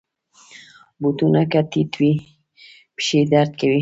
[1.01, 2.13] بوټونه که ټیټ وي،
[2.95, 3.69] پښې درد کوي.